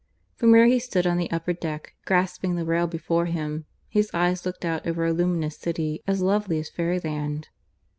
From 0.33 0.49
where 0.49 0.65
he 0.65 0.79
stood 0.79 1.05
on 1.05 1.17
the 1.17 1.29
upper 1.29 1.53
deck, 1.53 1.93
grasping 2.05 2.55
the 2.55 2.65
rail 2.65 2.87
before 2.87 3.27
him, 3.27 3.65
his 3.87 4.09
eyes 4.15 4.47
looked 4.47 4.65
out 4.65 4.87
over 4.87 5.05
a 5.05 5.13
luminous 5.13 5.55
city 5.55 6.01
as 6.07 6.23
lovely 6.23 6.57
as 6.57 6.69
fairyland. 6.69 7.49